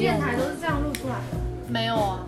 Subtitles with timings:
[0.00, 0.20] 电。
[0.20, 1.38] 台都是这样录出来的。
[1.68, 2.26] 没有啊，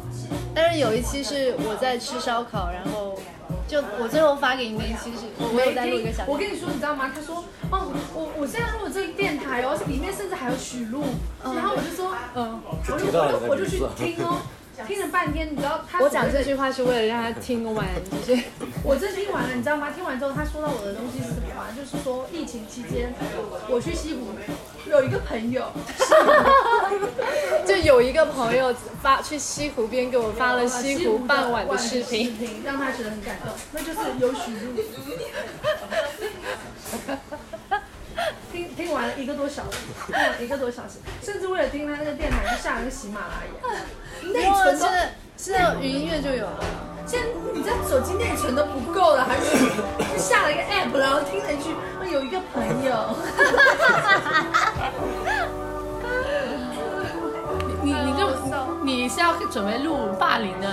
[0.55, 3.19] 但是有一期是我在吃烧烤，然后
[3.67, 7.11] 就我最后发给你那一期是我我有在录一个小我跟你说，你知道吗？
[7.13, 11.03] 他说，哦，我我现在录的这个电台哦，里面甚至还有许录，
[11.43, 14.39] 然后我就说，嗯，我就我就我就去听哦，
[14.87, 17.85] 听了半天，你知道他我讲这句话是为了让他听完
[18.27, 18.41] 就是。
[18.85, 19.91] 我这听完了，你知道吗？
[19.91, 21.67] 听完之后，他说到我的东西是什么吗？
[21.75, 23.13] 就是说疫情期间，
[23.69, 24.31] 我去西湖
[24.93, 25.73] 有一个朋友，
[27.67, 34.83] 就有一个朋友发去西湖边给我发了西湖傍晚的视频，让他觉得很感动，那就是有许录。
[38.53, 43.49] 听听完了一个多小时，听完了一个多小时，甚至为了听他那个电台，就下了个喜马拉雅，
[44.31, 46.63] 内哇，存都现在现在语音乐就有了。
[47.13, 49.67] 现在你在手机内存都不够了，还是
[50.11, 51.69] 就下了一个 app，然后听了一句，
[52.01, 53.15] 我有一个朋友，
[57.83, 58.31] 你你就
[58.83, 60.67] 你是要准备录霸凌的？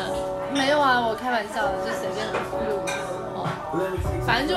[0.54, 2.86] 没有啊，我开玩笑的，就随便录。
[4.25, 4.56] 反正就，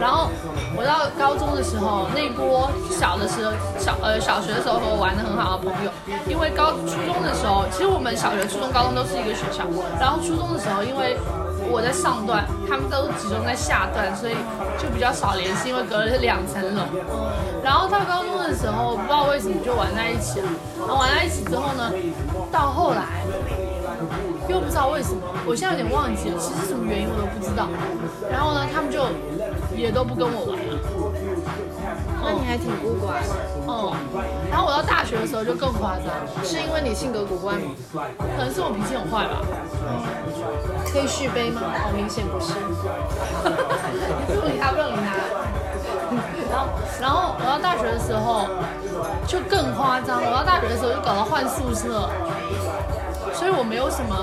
[0.00, 0.30] 然后
[0.76, 5.90] 我到高中的时候，那波小的时候，小呃小学的时候和我玩的很好的朋友，
[6.26, 9.64] 因为高初中的时候，其实我们小学、初中、高中都是一个学校，
[10.00, 11.16] 然后初中的时候，因为
[11.70, 14.34] 我在上段，他们都集中在下段，所以
[14.80, 16.82] 就比较少联系，因为隔了两层楼。
[17.62, 20.48] 然后到高中的时候，不知道为什么就玩在一起了，
[20.80, 21.92] 然后玩在一起之后呢，
[22.50, 23.24] 到后来。
[24.48, 27.68] 又不知道为什么，我现在有点忘记了，其实什么原因我都不知道。
[28.30, 29.06] 然后呢，他们就
[29.74, 30.78] 也都不跟我玩了。
[32.22, 33.28] 那你还挺孤寡的，
[33.68, 33.92] 嗯，
[34.50, 36.08] 然后我到大学的时候就更夸张，
[36.42, 37.72] 是因为你性格古怪吗？
[38.36, 39.42] 可能是我脾气很坏吧。
[40.90, 41.60] 可以续杯吗？
[41.64, 42.54] 哦，明显不是。
[44.28, 45.12] 你 不理他，不用理他。
[46.50, 46.68] 然后，
[47.00, 48.46] 然后我到大学的时候
[49.26, 52.08] 就更夸张，我到大学的时候就搞到换宿舍，
[53.34, 54.14] 所以我没有什么，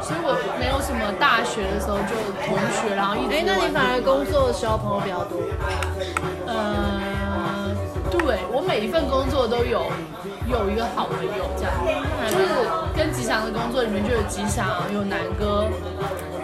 [0.00, 2.14] 所以我没有什么大学的时候就
[2.46, 5.42] 同学，然后一直哎，那你反而工作的时候朋友比较多。
[6.46, 7.74] 呃，
[8.10, 9.86] 对我每一份工作都有
[10.48, 11.72] 有一个好朋友，这样，
[12.30, 12.46] 就是
[12.96, 15.66] 跟吉祥的工作里面就有吉祥，有南哥，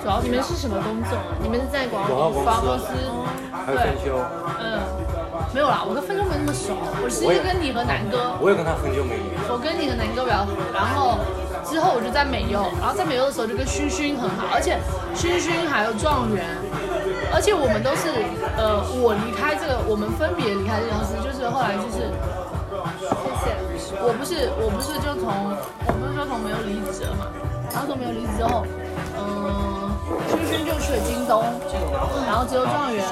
[0.02, 1.16] 主要你们是什么工作？
[1.40, 2.86] 你们是在广广告告公司广告公司，
[3.64, 4.18] 还有分修，
[4.60, 4.78] 嗯，
[5.54, 9.26] 没有啦，我跟分钟没那么熟，我其实跟你和南哥，我也跟他很久没离。
[9.50, 11.18] 我跟你和南哥比较熟，然后
[11.66, 14.78] 之后我就在美优，然后在美优的时候就跟勋勋很好，而且
[15.14, 16.46] 勋勋还有状元，
[17.34, 18.08] 而且我们都是
[18.56, 22.06] 呃，我离开这个，我们分别离开这个公司，就是后来就是，
[23.42, 25.26] 谢谢，我不是我不是就从
[25.84, 27.26] 我不是说从美优离职了嘛，
[27.74, 28.62] 然后从美优离职之后，
[29.18, 29.90] 嗯、
[30.30, 31.42] 勋勋就去了京东，
[32.26, 33.02] 然后只有状元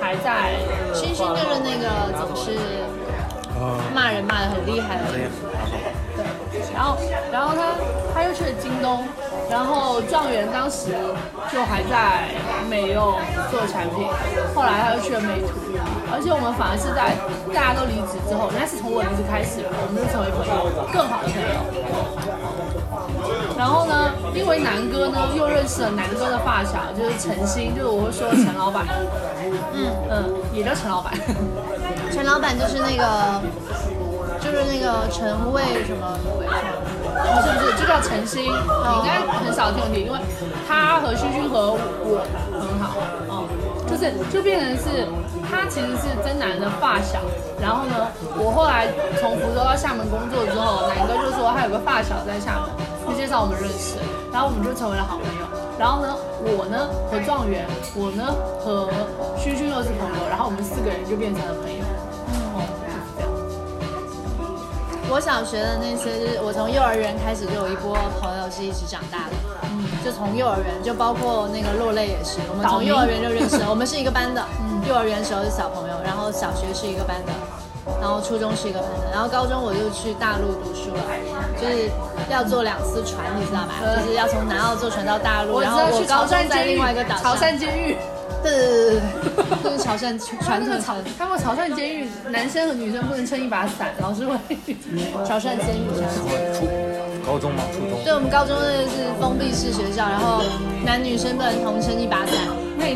[0.00, 0.56] 还在
[0.96, 2.56] 熏熏就是那个总是
[3.94, 5.04] 骂人骂的很厉害的。
[5.12, 5.28] 那个。
[5.70, 5.91] 对，
[6.74, 6.96] 然后
[7.32, 7.74] 然后他
[8.14, 9.06] 他又去了京东，
[9.50, 10.94] 然后状元当时
[11.52, 12.28] 就还在
[12.68, 13.14] 美用
[13.50, 14.06] 做产品，
[14.54, 15.52] 后来他又去了美图，
[16.12, 17.14] 而且我们反而是在
[17.54, 21.46] 大家都离职之后，应该是从我离职开始吧，我们就成为朋友，更好的朋友。
[23.56, 28.86] 然后呢，因为南哥呢又认识了南哥的发小，就是陈星，就是我会说陈老板，
[29.72, 31.12] 嗯嗯，也叫陈老板。
[32.10, 33.40] 陈老板就是那个，
[34.42, 36.32] 就是那个陈卫什么什么。
[37.12, 40.18] 不是不是，就叫陈星，你应该很少听我提，因为
[40.66, 42.24] 他和勋勋和我
[42.58, 42.98] 很好，
[43.28, 43.46] 哦、
[43.86, 45.06] 就是就变成是
[45.46, 47.20] 他其实是真南的发小，
[47.60, 48.88] 然后呢，我后来
[49.20, 52.74] 从福州到厦门工作之后，南哥就说他有个发小在厦门，
[53.06, 54.00] 就介绍我们认识，
[54.32, 55.44] 然后我们就成为了好朋友。
[55.78, 56.10] 然后呢，
[56.42, 58.34] 我呢和状元，我呢
[58.64, 58.90] 和
[59.38, 61.81] 勋勋又是朋友，然后我们四个人就变成了朋友。
[65.12, 69.36] 我小学的那些，就是我从幼儿园开始就有一波朋友是一起长大的，
[69.68, 74.80] 嗯，就从幼儿园，就包括那个落泪也是，我们从幼儿园就认识了，我们是一个班的， 嗯。
[74.88, 77.32] 幼儿园时候是小朋友，然后小学是一个班的，
[78.00, 81.04] 然后初中是一个班的，然后高中我就去大陆读书了，
[81.60, 81.92] 就是
[82.32, 83.84] 要坐两次船，你知道吧？
[83.84, 87.96] 就是要从南澳坐船到大陆，然后我高中在另外一个岛潮上，汕监狱。
[88.42, 89.00] 对对对对
[89.62, 94.34] 对，就是潮汕传统潮他们潮汕监狱，男生和女生不能撑一把伞，老师会。
[95.24, 96.54] 潮汕监狱，潮汕监狱。
[96.54, 96.68] 初
[97.24, 98.02] 高中嘛，初中。
[98.04, 100.42] 对，我们高中那是封闭式学校，然后
[100.84, 102.34] 男女生不能同撑一把伞，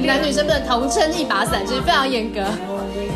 [0.02, 2.42] 男女生不能同撑一把伞，就是非常严格。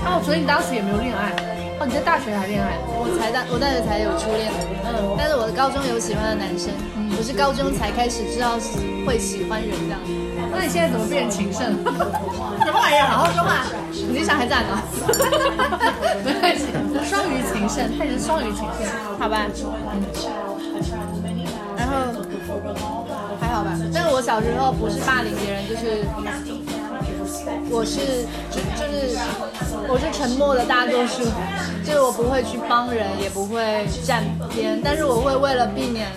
[0.06, 1.34] 哦，所以你当时也没有恋爱？
[1.80, 2.78] 哦，你在大学才恋爱？
[2.86, 4.52] 我才大，我大学才有初恋，
[4.86, 6.70] 嗯，但是我的高中有喜欢的男生，
[7.18, 8.56] 我是高中才开始知道
[9.04, 10.00] 会喜欢人这样。
[10.52, 11.60] 那你现在怎么变情圣？
[12.64, 13.06] 什么玩意儿？
[13.08, 14.82] 好好说话，你这小孩子啊！
[16.24, 16.66] 没关系，
[17.08, 18.86] 双鱼情圣，他也是双鱼情圣，
[19.18, 19.46] 好吧？
[21.76, 21.92] 然后
[23.40, 26.04] 还好吧，但是我小时候不是霸凌别人，就是
[27.70, 29.18] 我是就就是
[29.88, 31.24] 我是沉默的大多数，
[31.84, 36.08] 就是我不会去帮人，也不会站边，但是我会为了避免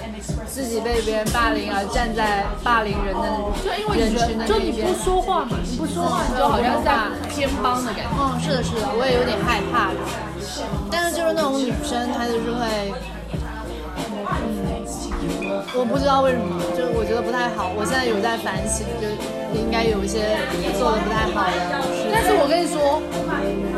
[0.47, 3.27] 自己被别人霸凌而站在霸凌人的
[3.63, 6.93] 就因为你觉得，就你不说话嘛，你不说话，你就好像在
[7.29, 8.11] 偏帮的感觉。
[8.19, 9.99] 嗯，是的，是的，我也有点害怕的。
[10.91, 12.93] 但是就是那种女生，她就是会。
[15.73, 17.71] 我不知道为什么，就我觉得不太好。
[17.75, 19.09] 我现在有在反省，就
[19.57, 20.37] 应该有一些
[20.77, 21.57] 做的不太好的。
[22.11, 23.01] 但是我跟你说，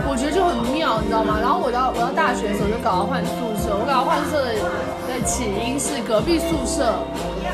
[0.10, 1.40] 我觉得就很妙，你知道吗？
[1.40, 4.44] 然后我到我到大学的时候就搞到换宿舍，我搞到换宿舍
[5.08, 6.92] 的起因是隔壁宿舍。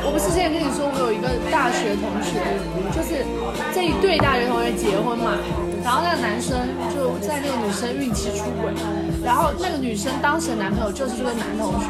[0.02, 2.42] 我不是之前跟你说，我有一个大学同学，
[2.90, 3.22] 就是
[3.70, 5.38] 这一对大学同学结婚嘛，
[5.86, 6.58] 然后那个男生
[6.90, 8.74] 就在那个女生孕期出轨，
[9.22, 11.86] 然后那个女生当时的男朋友就是这个男同学。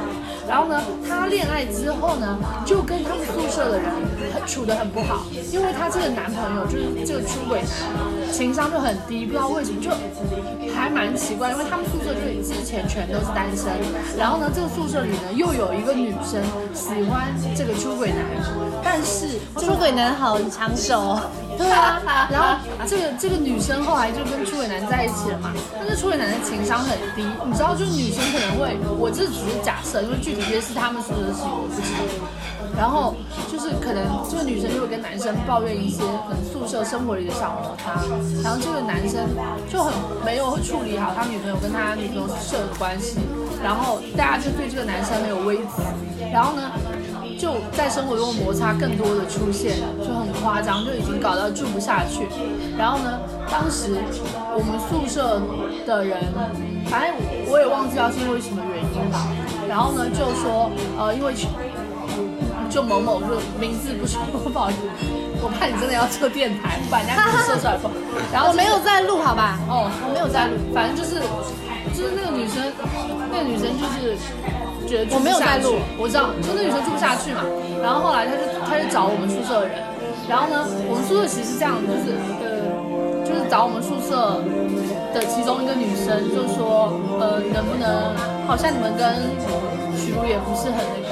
[0.48, 3.88] 然后呢，他恋爱之后呢，就跟他们宿舍的人
[4.34, 9.90] 很处得很不好，因为他这个男朋友就是这个出轨男，情商就很低，不知道为什么就
[10.74, 13.66] 还蛮奇怪，因为他们宿舍就之前全都是单身，
[14.18, 16.42] 然后呢，这个宿舍里呢又有一个女生
[16.74, 18.18] 喜欢这个出轨男，
[18.82, 21.18] 但是出轨男好抢手。
[21.62, 31.80] 对啊，然后这个这个女生后来就跟出轨男在一起了嘛，但是出轨男的情商很低，你知道，就是女生可能会，我这只是假设，因为具体这些是他们宿舍的事情，我不知
[32.18, 32.26] 道。
[32.74, 33.14] 然后
[33.52, 38.00] 就是可能这个女生就会跟男生抱怨一些可能宿舍生活里的小摩擦，
[38.42, 39.28] 然后这个男生
[39.70, 39.92] 就很
[40.24, 43.18] 没有处理好他女朋友跟他女朋友舍的关系，
[43.62, 45.84] 然后大家就对这个男生很有微词，
[46.32, 46.72] 然后呢？
[47.42, 52.28] 就在生活中摩擦更多的出现，就很夸张，就已经搞到住不下去。
[52.78, 53.18] 然后呢，
[53.50, 53.98] 当时
[54.54, 55.42] 我们宿舍
[55.84, 56.22] 的人，
[56.86, 57.16] 反正
[57.50, 59.26] 我也忘记要是因为什么原因吧。
[59.68, 61.34] 然后呢，就说呃，因为
[62.70, 64.78] 就某某就名字不说，不好意思，
[65.42, 67.90] 我怕你真的要做电台，把人家说出来不？
[68.32, 69.58] 然后我没有在录，好吧？
[69.68, 71.18] 哦，我没有在录，反正就是
[71.90, 72.70] 就是那个女生，
[73.32, 74.16] 那个女生就是。
[75.10, 77.40] 我没有带路，我知道，就那女生住不下去嘛，
[77.82, 79.80] 然后后来她就她就找我们宿舍的人，
[80.28, 82.12] 然后呢，我们宿舍其实是这样，就是
[82.44, 84.40] 呃，就是找我们宿舍
[85.14, 88.12] 的其中一个女生，就说呃，能不能，
[88.46, 89.16] 好像你们跟
[89.96, 91.08] 许茹也不是很那个，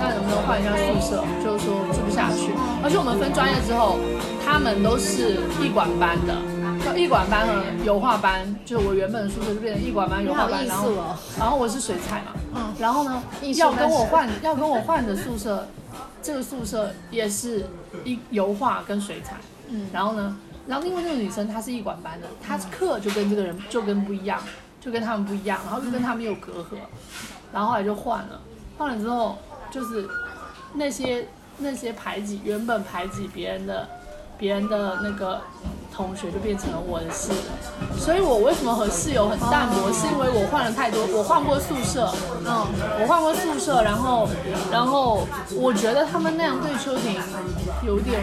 [0.00, 1.20] 那能不能换一下宿舍？
[1.44, 3.98] 就是说住不下去，而且我们分专业之后，
[4.44, 6.34] 他们都是艺管班的。
[6.82, 10.90] 叫艺管班和油画班，就是我原本的宿舍就变成艺管班、油画班，然后
[11.38, 13.22] 然后我是水彩嘛，嗯，然后呢，
[13.56, 15.66] 要跟我换要跟我换的宿舍，
[16.22, 17.66] 这个宿舍也是
[18.04, 19.36] 一油画跟水彩，
[19.68, 24.40] 嗯，然后呢，然后因为那个女生她是艺管班的，她课就跟这个人就跟不一样，
[24.80, 26.76] 就跟他们不一样，然后就跟他们有隔阂，
[27.52, 28.40] 然后后来就换了，
[28.76, 29.38] 换了之后
[29.70, 30.08] 就是
[30.74, 31.28] 那些
[31.58, 33.88] 那些排挤原本排挤别人的
[34.38, 35.40] 别人的那个。
[35.94, 42.10] 同学就变成了我的室友，所以我为什么和室友很淡薄，是因为我换了太多，我换过宿舍，
[42.46, 42.66] 嗯，
[43.00, 44.28] 我换过宿舍，然后，
[44.70, 47.20] 然后我觉得他们那样对秋婷
[47.86, 48.22] 有点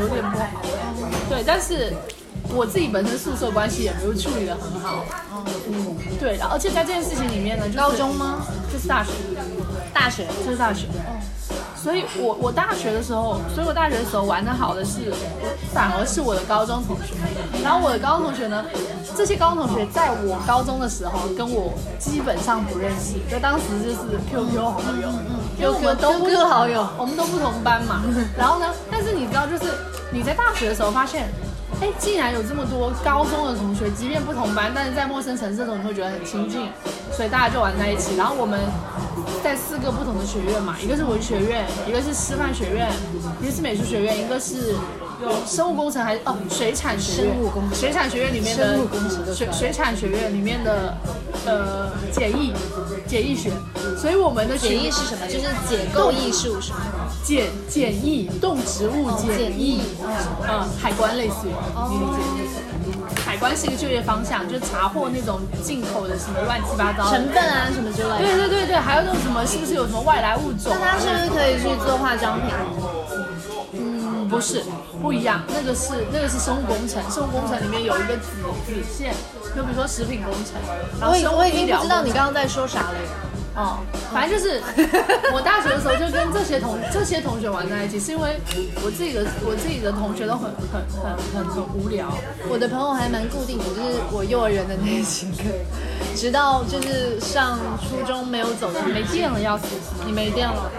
[0.00, 0.46] 有点不好，
[1.28, 1.92] 对，但是
[2.54, 5.04] 我自己本身宿舍关系也没有处理的很好，
[5.68, 8.46] 嗯，对，而且在这件事情里面呢，高中吗？
[8.72, 9.10] 就是大学，
[9.92, 10.86] 大学，就是大学，
[11.82, 15.12] 所以，我我大学的时候，所以我大学的时候玩的好的是，
[15.72, 17.14] 反而是我的高中同学。
[17.62, 18.64] 然后我的高中同学呢，
[19.16, 25.08] 这些高中同学在我高中的时候跟我基本上不认识，就当时就是 QQ 好友，
[25.56, 28.02] 因为我们都不是好友，我们都不同班嘛。
[28.36, 29.72] 然后呢，但是你知道，就是
[30.12, 31.28] 你在大学的时候发现。
[31.80, 36.68] 哎，竟然有这么多高中的同学，即便不同班，但是在陌生城市的时候，你会觉得很亲近，
[37.12, 38.16] 所以大家就玩在一起。
[38.16, 38.58] 然后我们
[39.44, 42.90] 在四个不同的学院嘛，一个是文学院，一个是师范学院，
[43.40, 44.74] 一个是美术学院，一个是
[45.46, 47.32] 生物工程还是哦水产学院？
[47.32, 47.78] 生物工程。
[47.78, 50.96] 水产学院里面的生物工程水水产学院里面的
[51.46, 52.52] 呃简易
[53.06, 53.52] 简易学，
[53.96, 55.26] 所以我们的简易是什么？
[55.28, 56.78] 就是解构艺术是吗？
[57.24, 61.52] 简简易动植物简易，嗯，海关类似于。
[61.90, 62.58] 你理解？
[63.26, 68.18] 海关是一个就业方向，就是查获那种进口的什么乱七八糟成分啊什么之类的。
[68.18, 70.72] 对对对对，还有那种什么是不是有什么外来物种？
[70.80, 72.48] 那他是不是可以去做化妆品？
[73.72, 74.62] 嗯，不是，
[75.02, 75.42] 不一样。
[75.48, 78.30] 那个是那个是生物工程，生物工程里面有一个子
[78.64, 79.14] 子线，
[79.54, 80.54] 就比如说食品工程。
[81.02, 82.94] 我我已经不知道你刚刚在说啥了。
[83.54, 83.78] 哦，
[84.12, 84.60] 反正就是
[85.34, 88.38] 我大学的时候就跟这些同这些同学玩在一起，是因为
[88.84, 92.06] 我自己的我自己的同学都很很很很很无聊。
[92.48, 95.44] 我的朋友还蛮固定的，就是我幼儿园的那几个，
[96.14, 99.64] 直到就是上初中没有走的，没电了要死，
[100.06, 100.70] 你没电了。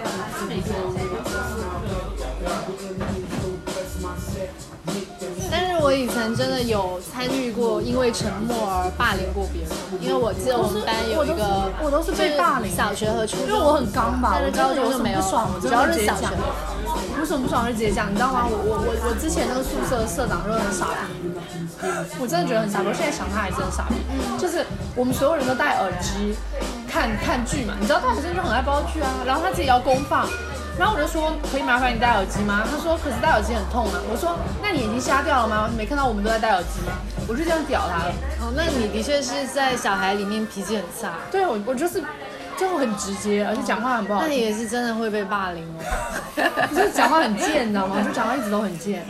[5.89, 16.46] 我以前真的有参与过因为沉默而霸凌过别人，因为我记得我们班有一个，我都是被霸凌就是小学和初中，因为我很刚吧，但是我高中就没有，不爽，我主要是小学会直接
[16.86, 17.17] 讲。。
[17.17, 18.05] 为什么不爽就直接讲？
[18.05, 18.46] 你知道吗？
[18.46, 21.25] 我我我我之前那个宿舍社长就很傻逼，
[22.22, 22.88] 我真的觉得很傻逼。
[22.88, 23.98] 我现在想他还是很傻逼，
[24.38, 24.62] 就是
[24.93, 26.38] 我们所有人都戴耳机
[26.86, 30.29] 看看剧嘛，你知道大学生就很爱煲剧啊，然后他自己要公放。
[30.79, 32.63] 然后我就说，可以麻烦你戴耳机吗？
[32.63, 34.00] 他说，可是戴耳机很痛啊。
[34.09, 34.33] 我说，
[34.63, 35.67] 那你眼睛瞎掉了吗？
[35.69, 36.93] 你没看到我们都在戴耳机吗？
[37.27, 38.13] 我就这样屌他了。
[38.39, 42.01] 哦，那你的确是在小孩里面脾气很差，对我，我就是
[42.57, 44.29] 就很直接，而且讲话很不好听。
[44.29, 45.83] 那你也是真的会被霸凌哦。
[46.74, 47.98] 就是讲话很贱，你知道吗？
[48.01, 49.05] 就讲话一直都很贱。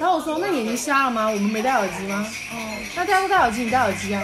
[0.00, 1.26] 然后我说：“那你眼睛瞎了吗？
[1.26, 2.56] 我们没戴耳机吗？”哦，
[2.94, 4.22] 那大家都戴耳机，你戴耳机啊？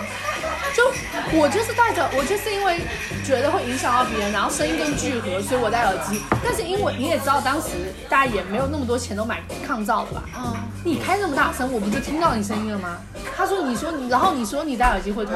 [0.74, 0.84] 就
[1.32, 2.80] 我就是戴着，我就是因为
[3.24, 6.20] 觉得会影响到别人，然后声音更聚合，所以我戴耳机。
[6.44, 10.22] 但是因为你也知道，当时大家也没有那么多钱都买抗噪的吧？
[10.36, 12.98] 嗯，你开那么大声，我不就听到你声音了吗？
[13.36, 15.34] 他说：“你说你，然后你说你戴耳机会痛，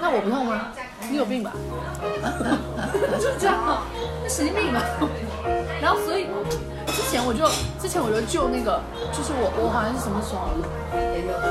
[0.00, 0.68] 那我不痛吗？
[1.08, 1.52] 你有病吧？”
[3.20, 3.82] 就这样
[4.28, 4.82] 神经病吧。
[5.80, 6.28] 然后所以之
[7.16, 7.48] 前我就
[7.80, 8.76] 之前我就就那个，
[9.08, 10.52] 就是我我好像是什么时候，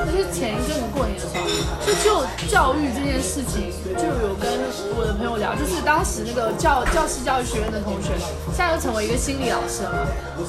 [0.06, 1.42] 就是前一阵子过年的时候，
[1.82, 4.46] 就就教育这件事情，就有跟
[4.94, 8.14] 我的朋友聊，就是当时那个教教师教育学院的同学，
[8.54, 9.98] 现在又成为一个心理老师了嘛。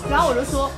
[0.05, 0.69] 然后我就说，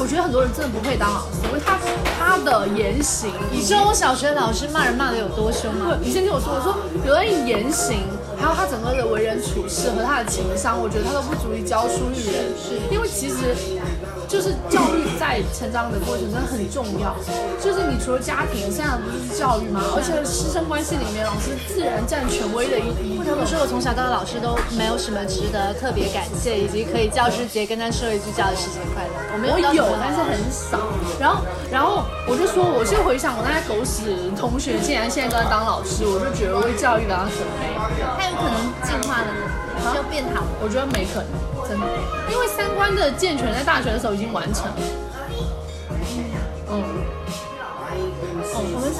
[0.00, 1.76] 我觉得很多人真的不配当老师，因为他
[2.16, 5.92] 他的言行，你知道我小学老师骂人骂的有多凶吗？
[6.00, 6.72] 你先听我说，我说
[7.04, 8.08] 有的人言行，
[8.42, 12.50] 还有他整个的为人处事和他的情商，我觉得他都不足以教书育人。
[12.58, 13.54] 是因为其实
[14.32, 17.14] 就是教育在成长的过程真的很重要。
[17.60, 19.82] 就是你除了家庭，剩下的不是教育吗？
[19.92, 29.12] 而且师生关系里面，老师自然占权威的一一不得不说，我从小到大老师都没有什么值得特别感谢，以及可以教师节跟他说一句教师节快乐。
[29.34, 30.80] 我没有我有但是很少。
[31.20, 37.68] 然后，然后我就说，我现在回想我那些狗屎同学，竟然现在都在当老师，我就觉得为教育感到准备。
[38.16, 39.44] 他有可能进化了呢，
[39.92, 40.48] 就变好了。
[40.64, 41.28] 我觉得没可能，
[42.30, 44.76] 因为三观的健全在大学的时候已经完成了。
[46.70, 46.82] 嗯，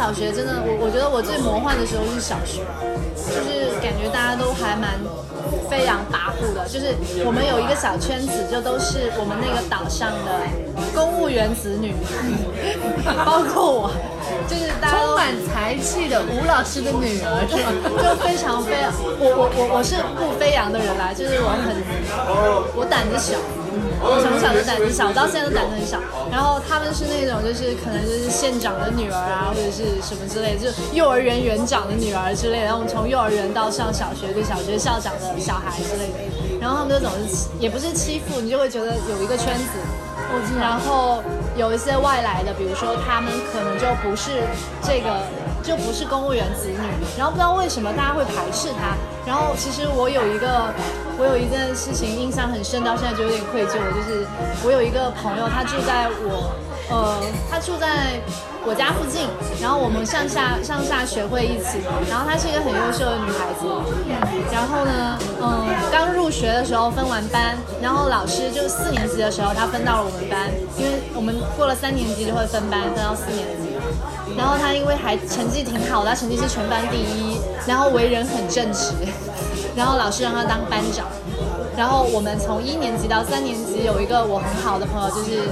[0.03, 2.59] 小学真的，我我觉得我最魔幻的时候是小学，
[3.15, 4.99] 就是感觉大家都还蛮
[5.71, 6.91] 飞扬跋扈的，就是
[7.25, 10.43] 我们有一个小圈子，就都是我们那个岛上的
[10.93, 11.95] 公务员子女，
[13.25, 13.91] 包括我，
[14.51, 17.47] 就是大家都 充满才气的吴老师的女儿？
[17.47, 17.55] 就
[18.27, 18.75] 非常飞。
[19.23, 21.79] 我我我我是不飞扬的人啦，就是我很
[22.75, 23.39] 我胆子小，
[24.01, 25.99] 从小就胆子小，到现在都胆子很小。
[26.31, 32.65] 然后他们是那种就是可能就是县长的女儿啊，或者是什么之类，就幼儿园园长的女儿之类的。
[32.65, 36.19] 然后我们从幼儿园到上小学，就小学校长的小孩之类的。
[36.61, 39.79] 然后他们就总是也不是欺负，你就会觉得有一个圈子。
[40.59, 41.23] 然后
[41.57, 44.31] 有一些外来的，比如说他们可能就不是
[44.83, 45.21] 这个，
[45.63, 46.79] 就不是公务员子女，
[47.19, 48.97] 然后不知道为什么大家会排斥他。
[49.25, 50.73] 然后其实我有一个，
[51.19, 54.27] 我有一件事情印象很深，到现在就有点愧疚，就是
[54.65, 56.51] 我有一个朋友，他住在我，
[56.91, 58.21] 呃，他住在
[58.65, 59.27] 我家附近，
[59.61, 63.67] 然后我们上下上下学会一起，然后她是一个很优秀的女孩子，
[64.53, 73.73] 然后呢，嗯，刚入学的时候分完班，然后老师就四年级的时候，她分到了我们班，因为我们过了三年级就会分班，分到四年级。
[74.35, 78.95] 然后他因为还成绩挺好的，他成绩是全班第一，然后为人很正直，
[79.77, 81.05] 然后老师让他当班长。
[81.77, 85.43] 然后我们从一年级到三年级有一个我很好的朋友，就是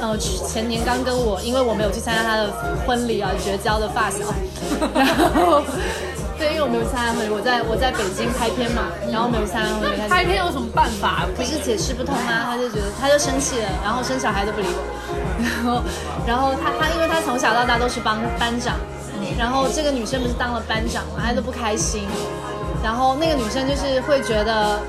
[0.00, 2.52] 呃前年刚跟我，因为我没有去参加他的
[2.86, 4.18] 婚礼啊，绝交的发小，
[4.94, 5.62] 然后
[6.38, 11.24] 对，因为我没有参加婚礼，我在我在北京拍片嘛，然后没有参加婚礼，拍片有什么办法？
[11.34, 14.80] 不是解释不通啊，他就觉得他就生气了，然后生小孩都不理我，
[15.40, 15.82] 然后
[16.26, 18.76] 然后他他因为他从小到大都是帮班长，
[19.38, 22.04] 然后这个女生不是当了班长嘛，她都不开心，
[22.82, 24.80] 然后那个女生就是会觉得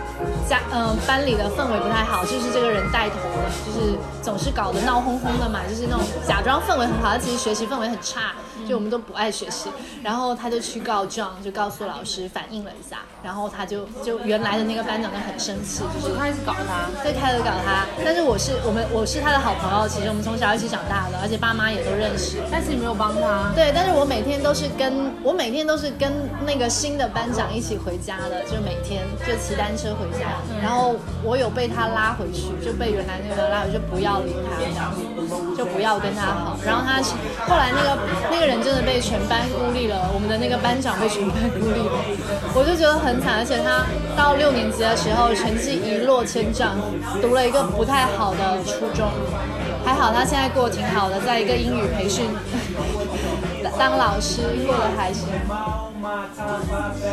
[0.47, 8.33] 家嗯、班里的氛围不太好，就是这个人带头的，就是总是搞得闹哄哄的嘛，就是那种假装氛围很好，但其实学习氛围很差，
[8.67, 9.69] 就我们都不爱学习。
[10.03, 22.37] 然后他就去告状，就告诉老师反映了一下，然后他就就原来的那个班长就很生气，就是开始搞他，最开始搞他，但是我是我们我是他的好朋友，其实我们从小一起长大的，而且爸妈也都认识。
[22.51, 23.51] 但是你没有帮他。
[23.55, 26.11] 对，但是我每天都是跟我每天都是跟
[26.45, 35.01] 那个新的班长一起回家的，就每天就骑单车回家，然后我有被他拉回去，就被原来那个拉回去，就不要理他这样子，
[35.57, 36.57] 就不要跟他好。
[36.65, 37.13] 然后他是
[37.47, 37.97] 后来那个
[38.31, 41.99] 那个人真的被全班孤立了，我们的那个班长被全班孤立了，
[42.53, 43.85] 我就觉得很惨，而且他
[44.15, 46.75] 到六年级的时候成绩一落千丈，
[47.21, 49.09] 读了一个不太好的初中。
[49.85, 52.25] 还好他现在过得挺好的，在一个英语培训
[53.79, 55.27] 当老师，过得还行。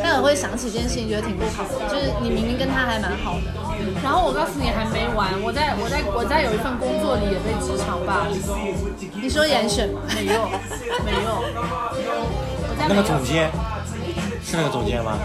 [0.03, 3.53] 但我会想起这件事情，觉得挺不好的，就是你明明跟他还蛮好的，
[4.03, 8.41] 然后我告诉你还没完，我在我在我在有一份工作里也被职场霸凌，
[9.23, 10.01] 你说严选吗？
[10.15, 10.49] 没 有
[11.05, 11.43] 没有。
[12.67, 13.51] 我在那个总监
[14.45, 15.19] 是那个总监吗？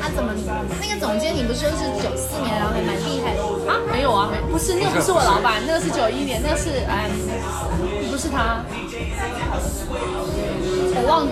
[0.00, 0.32] 他怎么
[0.80, 3.42] 那个总监你不是说是九四年，然后还蛮厉害的？
[3.70, 7.08] 啊没有啊没不是那个不是我老板，那个是九一年，那个是哎
[8.10, 8.64] 不是他，
[10.94, 11.28] 我忘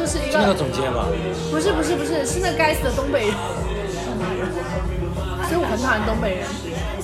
[0.00, 1.04] 就是一个个总监吗？
[1.50, 3.34] 不是不是不是是那该死的东北人，
[5.44, 6.48] 所以我很讨厌东北人，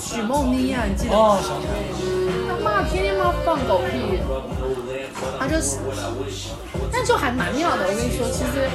[0.01, 1.19] 许梦妮啊，你记得吗？
[1.19, 1.85] 哦，想起来了。
[2.49, 4.19] 他妈天天妈放狗屁，
[5.39, 5.79] 他就是，
[6.91, 7.87] 但就还蛮妙的。
[7.87, 8.67] 我跟你说，其实，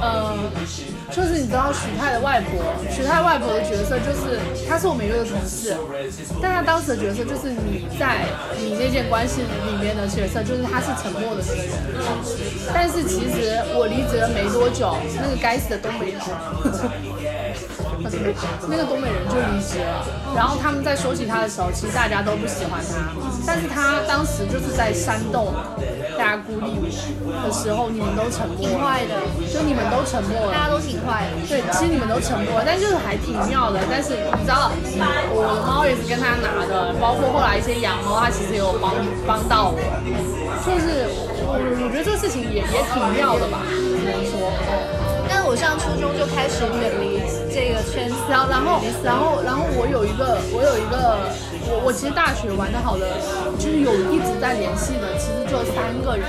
[0.00, 0.32] 呃，
[1.12, 5.76] 就是你知道许泰的外婆，许泰外婆的角色就是，她是我们一个同事，
[6.40, 8.24] 但她当时的角色就是你在
[8.56, 11.68] 你那件关系里面的角色，就是她是沉默的那个人。
[12.72, 16.16] 但是其实我离职了没多久，那个该死的东北
[18.16, 18.34] 人。
[18.68, 23.12] 那个东北人就离职了，然后他们在说起他的时候，其实大家都不喜欢他，
[23.46, 25.52] 但是他当时就是在煽动
[26.16, 26.86] 大家孤立我
[27.42, 29.14] 的时候，你们都沉默，挺坏的，
[29.52, 31.46] 就你们都沉默了，大家都挺坏的。
[31.48, 33.80] 对，其实你们都沉默了，但就是还挺妙的。
[33.90, 34.70] 但是你知道，
[35.32, 38.94] 我的猫也是跟他拿的，包括后来一些养猫，他其实也有帮
[39.26, 39.78] 帮到我。
[40.66, 41.08] 就是
[41.46, 44.52] 我我觉得这个事情也也挺妙的吧，只能说。
[45.28, 47.20] 但我上初中就开始远离
[47.52, 51.18] 这个圈子，然后，然后，然后，然后我有一个，我有一个，
[51.68, 53.06] 我我其实大学玩的好的，
[53.58, 56.24] 就是有一直在联系的，其实就三个人，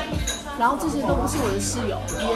[0.60, 2.28] 然后这些都不是我的室友，也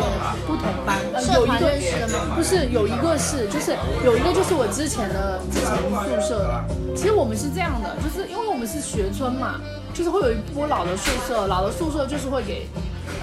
[0.48, 2.36] 不同班，呃有一个社团认识的吗？
[2.36, 6.64] 不是，有一个是，就是有一个就是我之前的之前宿舍的。
[6.96, 9.60] 其实我们是这样的，就是因为我们是学村嘛，
[9.94, 12.68] 就是会有一波老的宿舍，老的宿舍就是会给，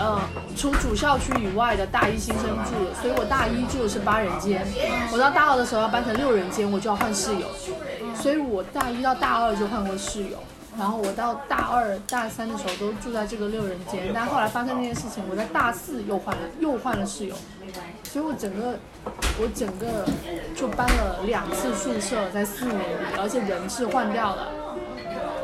[0.00, 0.18] 呃，
[0.56, 4.66] 除主校区以外的大一新生住的，所以我大一住的是八人间，
[5.12, 7.46] 我到大二的时候要搬成六人间，我就要换室友，
[8.14, 10.38] 所以我大一到大二就换过室友。
[10.78, 17.34] 然后我到大二、大三的时候都住在这个六人间，但后来发生那件事情，我在大四又换了又换了室友，
[18.04, 18.78] 所以我整个
[19.38, 20.06] 我整个
[20.54, 24.48] 就搬了两次宿舍，在四年里，而且人是换掉了。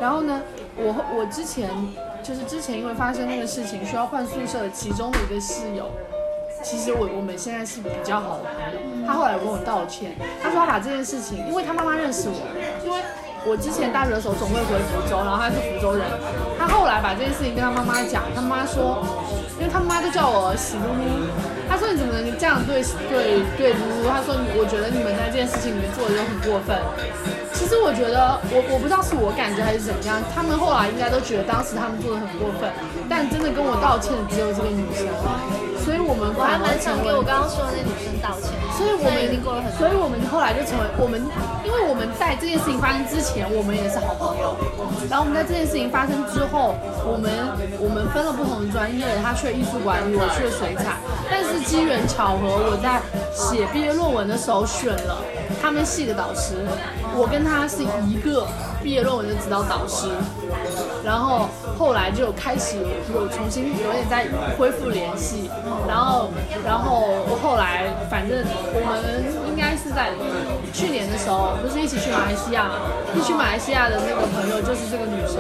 [0.01, 0.41] 然后呢，
[0.77, 1.69] 我我之前
[2.27, 5.89] 就是之前因为发生那个事情需要换宿舍的其中的一个室友，
[6.61, 9.07] 其实我我们现在是比较好的朋友。
[9.07, 10.11] 他后来有跟我道歉，
[10.43, 12.43] 他说他把这件事情，因为他妈妈认识我，
[12.83, 12.99] 因为
[13.47, 16.03] 我之前大学的时候总会回福州，然后他是福州人，
[16.59, 19.07] 他后来把这件事情跟他妈妈讲，他妈说，
[19.61, 21.31] 因为他妈都叫我喜噜噜，
[21.71, 24.11] 他说你怎么能这样对对对噜噜？
[24.11, 26.75] 他说你我觉得你们在这件事情里面做的就很过分。
[27.57, 32.69] 其实我觉得，我我不知道是我感觉还是怎么样，他们后来应该都觉得当时他们做的很过分，
[33.09, 35.09] 但真的跟我道歉的只有这个女生，
[35.87, 41.23] 所以我们我还蛮想给我刚刚说的那女生道歉，所以我们已经过了很所以我们后来就成为我们，
[41.63, 44.59] 因为我们在这件事情发生之前，我们也是好朋友。
[45.07, 46.75] 然后我们在这件事情发生之后，
[47.07, 47.31] 我们
[47.79, 50.99] 我们分了不同的专业，他去了艺术管理，我去了水产。
[51.31, 52.99] 但是机缘巧合，我在
[53.31, 55.23] 写毕业论文的时候选了
[55.63, 56.67] 他们系的导师，
[57.15, 58.43] 我跟他是一个
[58.83, 60.11] 毕业论文的指导导师。
[61.05, 62.77] 然后后来就开始
[63.15, 64.27] 有重新有点在
[64.59, 65.51] 恢复联系，
[65.87, 66.31] 然后
[66.65, 70.11] 然后后来反正我们应该是在
[70.73, 72.71] 去年的时候，不是一起去马来西亚，
[73.15, 75.39] 一起去马来西亚的那个朋友就是这个女生，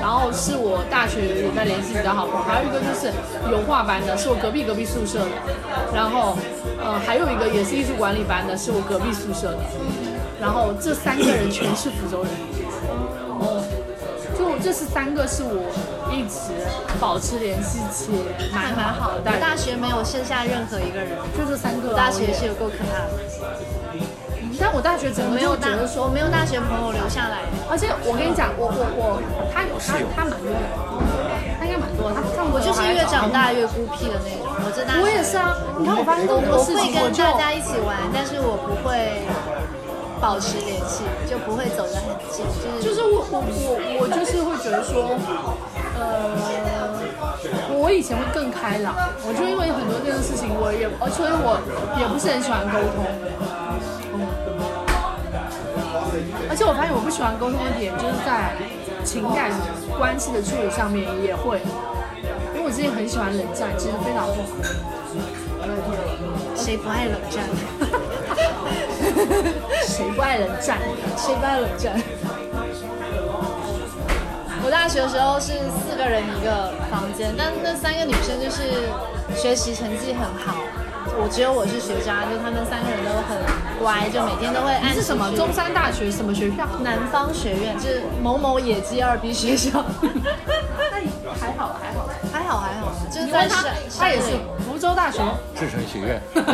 [0.00, 3.12] 然后是我大学也在联系比较好朋友，还有一个就是
[3.50, 5.30] 油画班的，是我隔壁隔壁宿舍的，
[5.94, 6.36] 然后
[6.80, 9.60] 呃还有一个也是艺术管理班的，是我隔壁宿舍的，
[10.40, 12.32] 然后这三个人全是福州人。
[14.62, 15.64] 这是三个是我
[16.12, 16.52] 一直
[17.00, 18.12] 保持联系且
[18.52, 19.30] 蛮还蛮好的。
[19.30, 23.10] 我大学没有剩下任何一个人，就这三个啊、大学是有够可怕的。
[24.60, 25.70] 但我大学真的没有大
[26.02, 27.46] 我没有大学朋友留下来。
[27.70, 29.22] 而且我跟你讲，我我我，
[29.54, 30.66] 他有他他蛮多的，
[31.60, 32.18] 他应该蛮多的。
[32.18, 34.42] 他他我就是越长大越孤僻的那种。
[34.58, 35.54] 我这大学我也是啊。
[35.78, 39.22] 你看我发生这么多我会跟大家一起玩，但是我不会
[40.20, 42.44] 保持联系，就不会走得很近，
[42.82, 45.16] 就是就是我我我我就是会觉得说，
[45.98, 46.34] 呃，
[47.78, 48.94] 我以前会更开朗，
[49.26, 51.60] 我就因为很多这件事情，我也，而所以我
[51.98, 53.04] 也不是很喜欢沟通。
[54.14, 54.18] 嗯
[56.50, 58.56] 而且我发现我不喜欢沟通的点，就是在
[59.04, 59.52] 情感
[59.96, 61.60] 关系的处理上面也会，
[62.54, 64.48] 因为我之前很喜欢冷战，其实非常不好。
[66.56, 67.44] 谁不爱冷战？
[69.86, 70.78] 谁不爱冷战？
[71.16, 72.00] 谁不爱冷战？
[74.64, 78.90] 我大学的时候是四个人一个房间，但那三个女生就是
[79.34, 80.56] 学习成绩很好，
[81.16, 83.38] 我只有我是学渣，就她们三个人都很
[83.78, 85.30] 乖，就每天都会按是什么？
[85.36, 86.66] 中山大学什么学校？
[86.82, 89.82] 南方学院，就是某某野鸡二 B 学校。
[90.04, 92.08] 那还好还好。
[92.30, 95.22] 还好还好，就是因为他在山他也是福州大学，
[95.54, 96.20] 志成学院，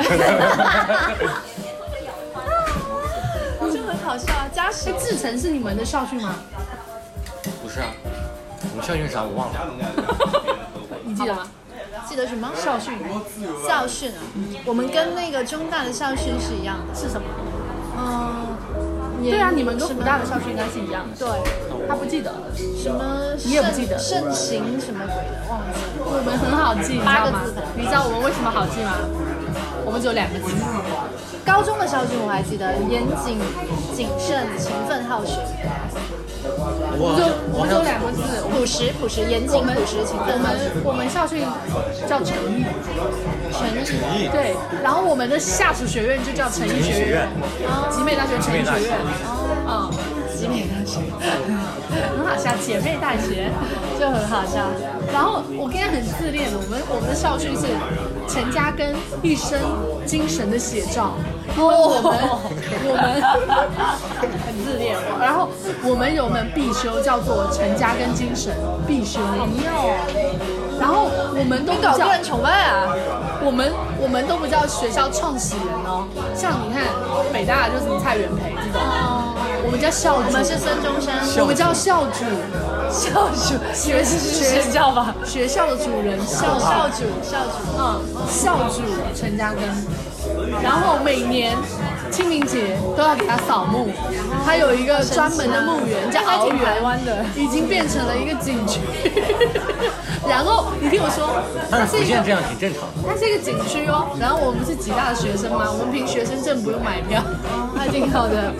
[4.14, 6.36] 好笑啊，嘉实哎，志成是你们的校训吗？
[7.60, 7.88] 不是啊，
[8.70, 9.58] 我们校训啥我忘了。
[11.02, 11.48] 你记得吗？
[12.08, 12.92] 记得什么校训
[13.66, 14.22] 校训啊？
[14.64, 16.94] 我们跟那个中大的校训是一样的。
[16.94, 17.26] 是什么？
[17.98, 18.54] 嗯，
[19.24, 21.16] 对啊，你们跟什么福大的校训应该是一样的。
[21.18, 21.28] 对，
[21.88, 25.66] 他不记得，什么你也不记得盛盛行什么鬼的，忘了。
[25.98, 27.52] 我们很好记，八个字？
[27.74, 28.94] 你知道我们为什么好记吗？
[29.84, 30.54] 我们只有两个字。
[31.44, 33.38] 高中的校训我还记得，严谨、
[33.94, 35.38] 谨慎、勤奋、好学。
[36.96, 38.22] 我就我我两个字。
[38.50, 40.48] 朴实、朴实、严谨、朴实、勤我奋、我们。
[40.84, 41.44] 我们校训
[42.08, 42.64] 叫诚意，
[43.52, 43.68] 诚
[44.16, 44.28] 意。
[44.32, 44.56] 对。
[44.82, 47.28] 然后我们的下属学院就叫诚意学院，
[47.90, 48.96] 集美大学诚意学院，
[49.68, 49.90] 嗯，
[50.32, 51.00] 集美大学
[52.16, 53.50] 很好笑，姐妹大学。
[54.00, 54.66] 就很好笑。
[55.12, 57.68] 然后我跟他很自恋的，我们我们的校训是
[58.28, 59.58] 陈嘉庚一生
[60.04, 61.12] 精神的写照。
[61.56, 62.18] 因为我们
[62.82, 63.22] 我们
[64.44, 65.48] 很自恋，然后
[65.84, 68.52] 我们有门必修叫做陈嘉庚精神
[68.88, 69.20] 必修，
[70.80, 71.06] 然后
[71.38, 72.90] 我们都不叫搞个人崇拜啊！
[73.44, 76.82] 我们我们都不叫学校创始人哦，像你看
[77.32, 78.82] 北大就是蔡元培这种，
[79.64, 82.24] 我们叫校主，我们是孙中山我们叫校主，
[82.90, 85.14] 校主，学是学校吧？
[85.24, 87.56] 学校的主人校校主，校主。
[87.78, 88.82] 嗯，校主
[89.14, 89.58] 陈嘉庚，
[90.62, 91.56] 然后每年
[92.10, 93.88] 清明节都要给他扫墓，
[94.44, 98.80] 他有一个专门的墓园叫鳌园，台湾的已经变成了一个景区。
[100.28, 101.28] 然后你听我说，
[101.70, 103.08] 他是它是一个这样挺正常的。
[103.08, 104.08] 它是一个景区哦。
[104.18, 107.22] 然后我们是吉大的学生嘛，我们凭学生证不用买票，
[107.76, 108.52] 还挺好的。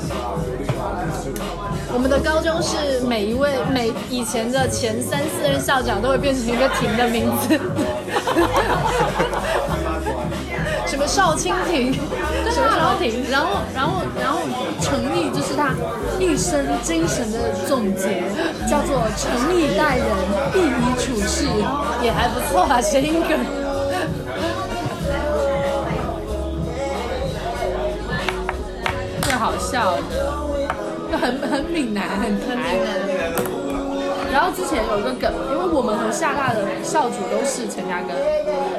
[1.95, 7.57] 我们的高中是每一位每以前的前三四任校长都会变成一个亭的名字，
[10.87, 12.01] 什么少卿亭，什
[12.61, 14.41] 么什么亭，然后然后然后
[14.81, 15.73] 诚意就是他
[16.19, 18.25] 一生精神的总结，
[18.69, 20.07] 叫做诚意待人，
[20.53, 21.47] 义宜处事。
[22.03, 23.39] 也还不错吧，谐音梗。
[29.23, 30.03] 最好笑的，
[31.17, 33.65] 很很闽南，很很台闽南。
[34.33, 38.11] 然后之前有一个梗，因为我们和厦大的校主都是陈嘉庚，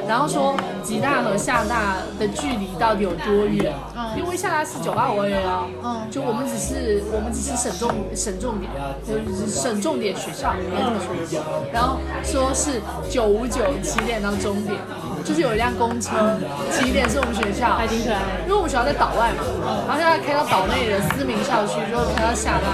[0.06, 3.72] 然后说吉大和厦大的距离到底有多远？
[4.18, 8.70] 因为厦大是九八五二幺幺，嗯就我们只是我们只是省重省重点，
[9.00, 10.52] 就是省重点学校。
[11.72, 14.76] 然后说是九五九起点到终点，
[15.26, 16.38] 就是有一辆公车，
[16.70, 19.42] 起点是我们学校，还挺可爱的因为我们学校在岛外嘛，
[19.82, 22.70] 然后现在开到岛内的思明校区，就开到厦大，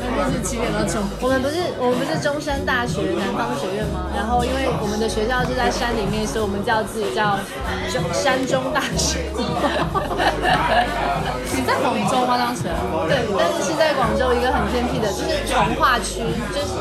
[0.00, 1.04] 那就是起点到中。
[1.20, 4.08] 我们不是我们不是中山大学南方学院吗？
[4.16, 7.36] 然后因为我们的学校是在山里面，所以我们叫自己叫
[7.92, 9.28] 中山中大学。
[11.52, 12.40] 你在广州吗？
[12.40, 12.64] 当时？
[13.04, 16.24] 对，但是是在广州一个很偏僻的，就是从化区，
[16.56, 16.72] 就是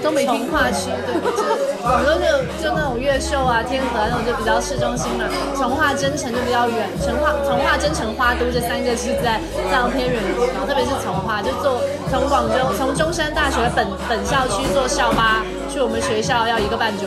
[0.00, 2.24] 都没听从化区，对，就是广州就
[2.62, 5.24] 就那种越秀啊、天河啊那种就比较市中心嘛，
[5.56, 17.06] 从化增城就比较远，从化从化增城花都这三个是在非常偏远的地方，特别是从化，就坐从广州从中山大学本本校区坐校巴去我们学校要一个半钟。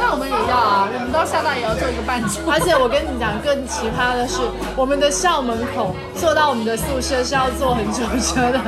[0.00, 2.42] 那我们也要啊，我们到厦大也要坐一个半钟。
[2.50, 4.42] 而且我跟你讲，更奇葩的是，
[4.76, 8.58] 我们的校门口坐到我们的宿舍是要坐很久车的，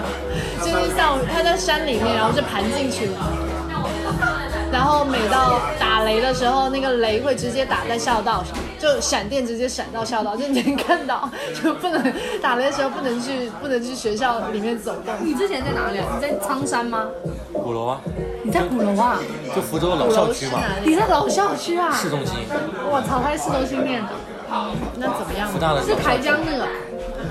[0.64, 3.18] 就是像他在山里面，然后就盘进去了。
[4.72, 11.30] 然后每到打雷的时候，那个雷会直接打在校道上，就闪电直接闪到校道，就你能看到，
[11.62, 15.14] 就不能打雷的时候不能去不能去学校里面走动。
[15.20, 16.06] 你之前在哪里啊？
[16.16, 17.06] 你在苍山吗？
[17.52, 18.00] 鼓楼啊，
[18.42, 19.20] 你在鼓楼啊？
[19.54, 21.92] 就福州老校区嘛，你在老校区啊？
[21.92, 22.34] 市中心，
[22.90, 24.10] 我操，他在市中心念的，
[24.96, 25.58] 那怎么样福？
[25.58, 26.66] 大的是台江那个。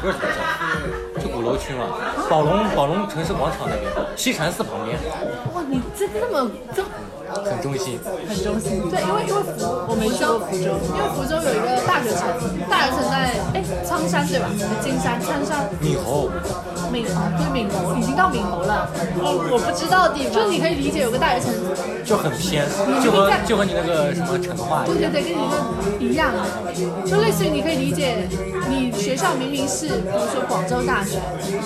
[0.02, 0.38] 不是台江，
[0.82, 1.03] 就
[1.44, 1.84] 鼓楼区嘛，
[2.30, 4.98] 宝龙宝龙城市广场那边，西禅寺旁边，
[5.54, 6.82] 哇，你这这么这
[7.44, 8.00] 很中心。
[8.30, 8.80] 很中心。
[8.90, 9.52] 对，因为因为福
[9.90, 12.32] 我没去过福州，因为福州有一个大学城，
[12.70, 14.48] 大学城在哎苍山对吧？
[14.80, 16.32] 金山、苍山、闽侯，
[16.90, 18.88] 闽侯对闽侯，已经到闽侯了。
[19.20, 20.50] 哦我不知道地方就。
[20.54, 21.52] 你可以理解有个大学城，
[22.06, 22.64] 就很偏，
[23.04, 25.12] 就和就和你那个什么成化一样。
[25.12, 25.52] 对对对，跟你们
[26.00, 26.32] 一样，
[27.04, 28.30] 就类似于你可以理解，
[28.74, 31.20] 你学校明明是比如说广州大学，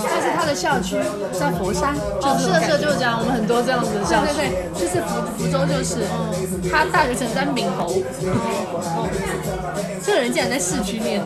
[0.04, 0.98] 但是它的校区
[1.32, 1.96] 在佛山，
[2.38, 3.17] 是的，是的，就是这样。
[3.20, 4.34] 我们很多这样子的校区。
[4.36, 6.04] 对对对，就是福福州就是，
[6.71, 7.93] 它大学城在闽侯，
[10.03, 11.23] 这个人竟然在市区念，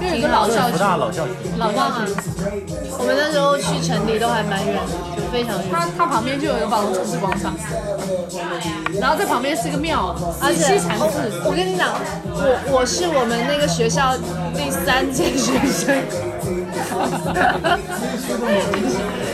[0.00, 2.12] 因为有一个老校福区，大老校区，老校区，
[2.98, 4.80] 我们那时候去城里都还蛮远的，
[5.16, 5.66] 就非常远。
[5.70, 7.54] 他他旁边就有一个宝龙城市广场，
[9.00, 11.94] 然后在旁边是个庙，而且是西寺，我跟你讲，
[12.32, 14.16] 我我是我们那个学校
[14.54, 15.96] 第三届学生，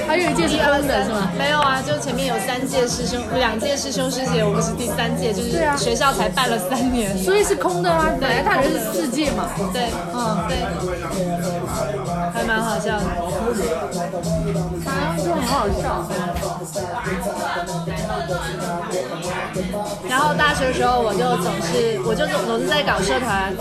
[0.07, 1.31] 还有一届是安的是吗？
[1.39, 7.17] 没有啊，就前面有三届师兄，两届师兄师姐，我们是第三届，就是学校才办了三年。
[7.19, 10.57] 所以是空的啊，本来大学是四届嘛，对，嗯，对，
[12.39, 13.05] 还蛮好笑的。
[14.85, 16.07] 反正，就很好笑。
[20.09, 23.53] 然后大学的时候，我就总是，我就总总是在搞社团，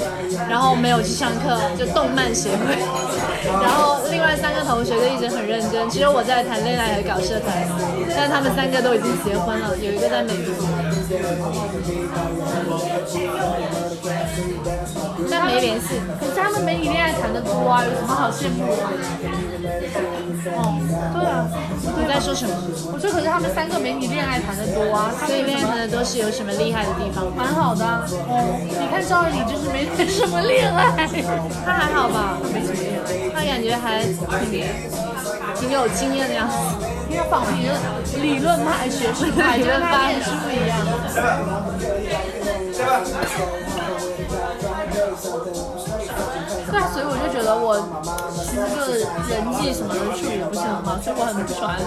[0.47, 2.77] 然后没有去上课，就动漫协会。
[3.63, 7.49] 然后另外三个同学就一直很认真，只有我在谈恋爱和搞社团，
[8.15, 10.53] 但他们三个都已经结婚了，有一个在美国，
[15.29, 15.99] 但没联系。
[16.19, 18.83] 可是他们美女恋爱谈的多啊，有什么好羡慕的？
[20.51, 20.75] 哦，
[21.13, 21.47] 对啊，
[21.97, 22.53] 你在说什么？
[22.93, 27.25] 我说可是他们三个美女恋爱谈的多啊，他所以恋爱谈的都是有什么厉害的地方？
[27.35, 28.03] 蛮好的啊。
[28.27, 31.07] 哦，你看赵丽颖就是没谈什么恋爱，
[31.65, 32.37] 他还好吧？
[32.53, 34.03] 没什么恋爱，他感觉还
[34.51, 34.63] 挺
[35.59, 36.55] 挺有经验的样子。
[37.09, 37.51] 因为仿佛
[38.21, 40.91] 理论派、学术派，就跟他念书一样的。
[46.69, 47.79] 对啊，所以我就觉得我
[48.43, 51.79] 其实就是人际什么的处理不是很好，所以我很不喜欢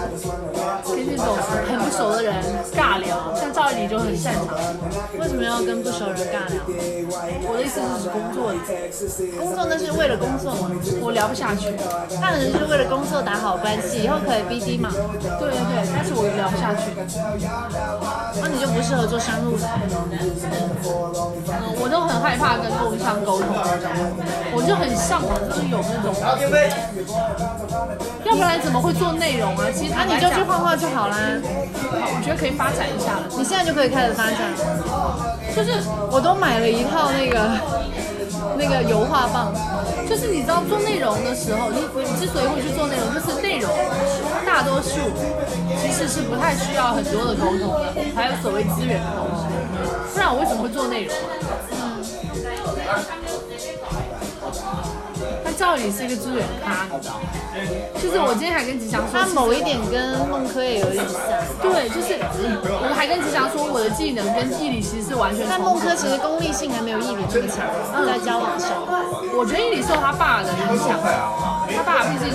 [0.89, 1.37] 跟那种
[1.69, 2.33] 很不熟的人
[2.73, 3.33] 尬聊。
[3.37, 4.57] 像赵丽颖就很擅长，
[5.19, 6.57] 为什么要跟不熟人尬聊？
[7.45, 8.49] 我的意思是指工作，
[9.37, 11.69] 工作那是为了工作嘛，我聊不下去。
[12.19, 14.89] 那人是为了工作打好关系，以后可以 BD 嘛。
[15.37, 16.89] 对对对，但是我聊不下去。
[18.39, 19.67] 那你就不适合做深入的。
[19.81, 20.59] 嗯，
[21.81, 23.49] 我都很害怕跟工商沟通，
[24.53, 26.13] 我就很向往，就是有那种，
[28.23, 29.65] 要不然怎么会做内容啊？
[29.73, 31.17] 其实那你就去画画就好啦，
[31.91, 33.23] 我觉得可以发展一下了。
[33.37, 34.37] 你现在就可以开始发展。
[35.53, 37.43] 就是我都买了一套那个
[38.57, 39.53] 那个油画棒，
[40.07, 43.69] 就是你知道做内容的时候，你你之所以会去做内容，就是内容
[44.45, 44.89] 大多数
[45.81, 49.45] 其实是不太需要很多的沟通的，还有所谓资源的东西，
[50.13, 51.15] 不然我为什么会做内容
[51.71, 52.03] 嗯？
[55.43, 57.21] 但赵宇是一个资源咖，你知道吗？
[58.01, 61.17] 就是我今天还跟吉祥说，他某一点跟孟柯也有点像，
[61.61, 62.17] 对，就是
[62.65, 67.69] 我还跟吉祥说，我的技能跟毅力其实是完全但孟柯其实功利性还没有毅力那么强，
[68.05, 68.81] 在交往上。
[69.37, 70.97] 我觉得毅力受他爸的影响，
[71.69, 72.33] 他爸毕竟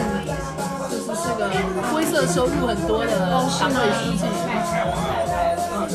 [0.86, 1.50] 就是是个
[1.90, 4.30] 灰色收入很多的党委书记，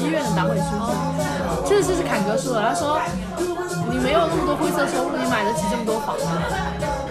[0.04, 0.92] 医院的党委书记。
[1.68, 3.00] 这次是坎哥说的，他说
[3.92, 6.42] 你没有那么多灰色收入，你买得起这么多房吗？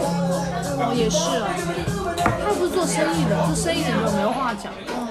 [0.00, 1.46] 哦，也是哦。
[2.42, 4.72] 他不是做生意的，做生意的你有没有话讲？
[4.88, 5.08] 嗯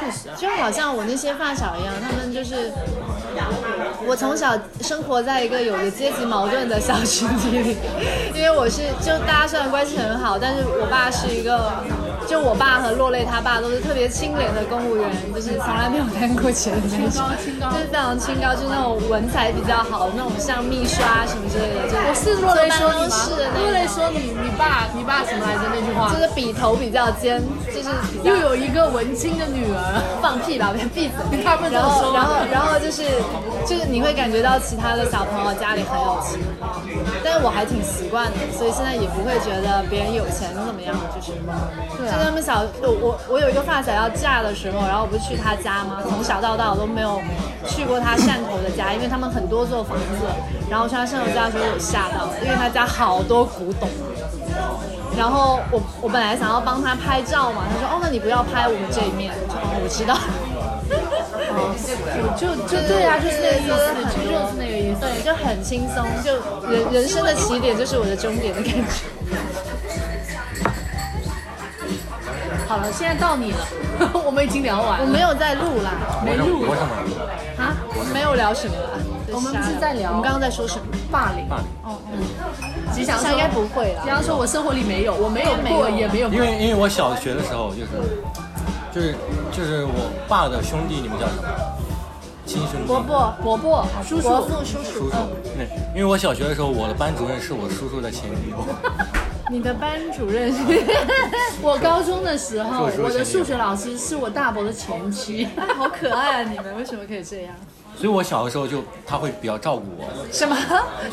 [0.00, 2.72] 确实，就好像我那些发小一样，他们就是
[4.06, 7.76] 我从小生活在一个有着阶级矛盾的小群体里，
[8.34, 11.70] 因为我是就大家虽然关系很好，但是我爸是一个
[12.26, 17.24] 就我爸和落泪他爸都是特别清廉的公务员，就是从来没有贪过钱的那种，
[17.72, 21.88] 就是非常清高，就是那种文采比较好，那种像秘书啊什么之类的。
[21.90, 23.50] 就我是落泪说你吗是的？
[23.54, 26.20] 那若雷种说你，你爸，你爸什么来着那句话就？
[26.20, 27.88] 是笔头比较尖，就是
[28.22, 31.42] 又有一个文青的女儿，放屁吧，别闭嘴。
[31.42, 33.02] 他们这然后，然后，然后就是，
[33.66, 36.38] 就是你会感觉到其他的小朋友家里很有钱，
[37.24, 41.32] 但是我还挺习惯的，所以现在也不会觉得别人有钱怎么样，就是，
[41.96, 46.02] 对啊就他们小，我我我有一个发小要嫁的时候，然后我不是去他家吗？
[46.08, 47.20] 从小到大我都没有
[47.66, 50.26] 去过他汕头的家，因为他们很多座房子，
[50.68, 53.88] 然后我去他汕头家的时候我吓到了，因为他家好多古董。
[55.16, 60.14] 然后我我本来想要帮他拍照嘛，他说哦那你不要拍我们这一面，我说哦我知道。
[61.50, 61.74] 哦
[62.38, 65.00] 就就对啊，就是那个意思，很就是那个意思。
[65.00, 66.34] 对，就很轻松，就
[66.70, 69.06] 人人生的起点就是我的终点的感觉。
[72.70, 73.58] 好了，现在到你了，
[74.24, 75.04] 我们已经聊完了。
[75.04, 75.90] 我没有在录啦，
[76.24, 76.94] 没录我什么？
[77.58, 77.74] 啊，
[78.14, 78.90] 没有聊什么了。
[79.32, 80.84] 我们不是在聊我们刚刚在说什么？
[81.10, 81.48] 霸凌。
[81.48, 81.66] 霸凌。
[82.94, 86.28] 吉祥说吉祥应该不会了吉祥说我生活里没有，我没有应该没有过，也没有。
[86.28, 87.90] 因为因为我小学的时候就是
[88.94, 89.16] 就是
[89.50, 91.48] 就是我爸的兄弟，你们叫什么？
[92.46, 92.86] 亲兄弟。
[92.86, 94.92] 伯伯、伯伯、叔叔，伯父、叔叔。
[94.92, 95.16] 叔叔。
[95.58, 98.62] 对，因为我小学的时候，我的班主任是我叔叔的前女友。
[99.50, 100.58] 你的班主任 是？
[101.60, 105.48] 我高中的时候，我我的数学老师是我大伯的前妻。
[105.56, 106.48] 哎好可爱啊！
[106.48, 107.54] 你们为什么可以这样？
[107.96, 110.06] 所以我小的时候就他会比较照顾我。
[110.32, 110.56] 什么？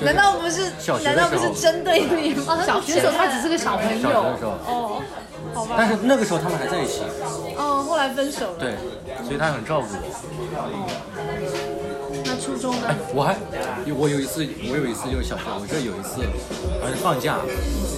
[0.02, 0.72] 难道不是？
[1.04, 2.62] 难道不是针对你吗？
[2.66, 5.02] 小学的时候他只是个小朋友小学的，时候，哦，
[5.54, 5.76] 好吧。
[5.78, 7.02] 但是那个时候他们还在一起，
[7.58, 8.60] 哦，后来分手了。
[8.60, 8.76] 对，
[9.26, 10.00] 所以他很照顾我。
[11.16, 11.67] 那
[12.48, 13.36] 初中呢哎？，我还
[13.92, 16.24] 我有一次，我有一次就是小学，我这有一次
[16.80, 17.36] 好像是放假，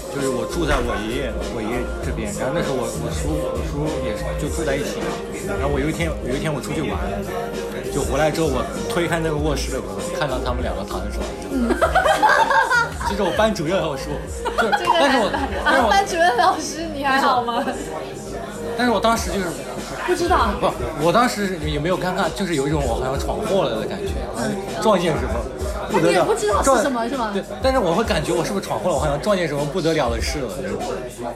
[0.09, 4.97] 就是我住在我爷爷我爷爷这边，然后那时候我我叔我叔也是就住在一起，
[5.45, 6.97] 然后我有一天有一天我出去玩，
[7.93, 9.85] 就回来之后我推开那个卧室的门，
[10.17, 11.37] 看到他们两个躺在床上，
[13.05, 14.09] 这是我班主任和我说，
[14.57, 17.61] 就 这个但是我但是啊，我班主任老师，你还好吗？
[18.77, 19.45] 但是我当时就是
[20.09, 20.49] 不知道。
[20.59, 20.65] 不，
[21.05, 24.07] 我当时也没有尴尬，就是有一种我好像闯祸了的感觉，
[24.81, 25.29] 撞见什么
[25.91, 30.49] 不得了，你也不知道是撞什么是吗对，但是我会感觉我是不是闯祸了，我好像撞见什么不得了的事了。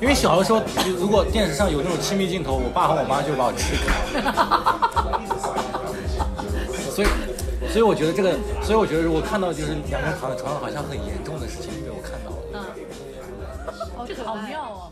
[0.01, 0.59] 因为小的时候，
[0.97, 3.93] 如果电视上有那种亲密镜头，我爸和我妈就把我吃掉。
[6.89, 7.07] 所以，
[7.69, 8.33] 所以我觉得这个，
[8.63, 12.37] 所以我觉得如果看到就是两个人躺在床上，好像很严重的事情被我看到了。
[14.07, 14.91] 这个好妙哦。